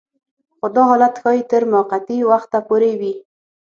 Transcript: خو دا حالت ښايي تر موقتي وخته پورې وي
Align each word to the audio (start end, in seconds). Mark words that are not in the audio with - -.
خو 0.57 0.67
دا 0.75 0.81
حالت 0.89 1.13
ښايي 1.21 1.43
تر 1.51 1.63
موقتي 1.73 2.17
وخته 2.31 2.59
پورې 2.67 2.91
وي 2.99 3.13